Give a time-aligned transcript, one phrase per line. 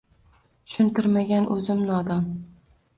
[0.69, 2.29] Tushuntirmagan o`zim nodon